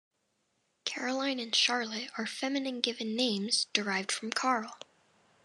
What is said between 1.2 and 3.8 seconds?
and Charlotte are feminine given names